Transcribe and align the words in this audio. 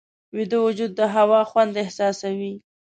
ویده 0.35 0.57
وجود 0.65 0.91
د 0.95 1.01
هوا 1.15 1.41
خوند 1.49 1.73
احساسوي 1.83 2.53